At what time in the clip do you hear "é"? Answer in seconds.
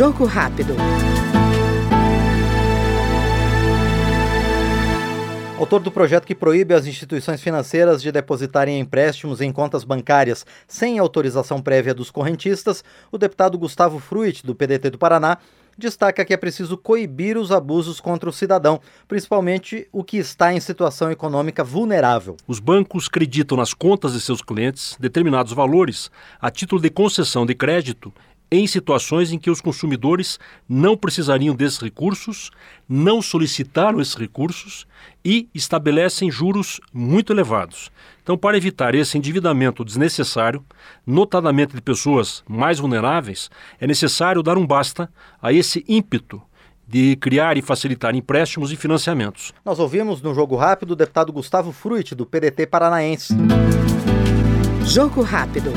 16.32-16.36, 43.78-43.86